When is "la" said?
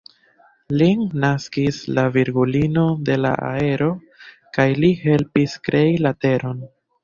1.99-2.05, 3.27-3.35, 6.09-6.19